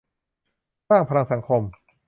[0.89, 1.61] สร้างพลังสังคม